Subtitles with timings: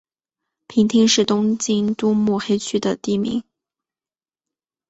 [0.65, 3.43] 平町是东京都目黑区的地名。